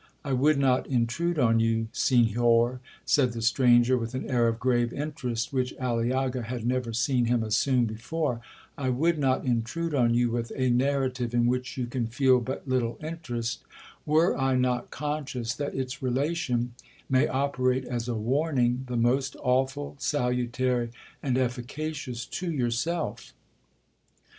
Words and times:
'I 0.25 0.33
would 0.33 0.57
not 0.57 0.87
intrude 0.87 1.37
on 1.37 1.59
you, 1.59 1.87
Senhor,' 1.91 2.79
said 3.05 3.33
the 3.33 3.41
stranger, 3.43 3.99
with 3.99 4.15
an 4.15 4.27
air 4.27 4.47
of 4.47 4.59
grave 4.59 4.91
interest 4.93 5.53
which 5.53 5.75
Aliaga 5.79 6.41
had 6.41 6.65
never 6.65 6.91
seen 6.91 7.25
him 7.25 7.43
assume 7.43 7.85
before—'I 7.85 8.89
would 8.89 9.19
not 9.19 9.45
intrude 9.45 9.93
on 9.93 10.15
you 10.15 10.31
with 10.31 10.51
a 10.55 10.71
narrative 10.71 11.35
in 11.35 11.45
which 11.45 11.77
you 11.77 11.85
can 11.85 12.07
feel 12.07 12.39
but 12.39 12.67
little 12.67 12.97
interest, 13.03 13.61
were 14.07 14.35
I 14.35 14.55
not 14.55 14.89
conscious 14.89 15.53
that 15.53 15.75
its 15.75 16.01
relation 16.01 16.73
may 17.07 17.27
operate 17.27 17.85
as 17.85 18.07
a 18.07 18.15
warning 18.15 18.85
the 18.87 18.97
most 18.97 19.35
awful, 19.43 19.97
salutary, 19.99 20.89
and 21.21 21.37
efficacious 21.37 22.25
to 22.25 22.51
yourself.' 22.51 23.35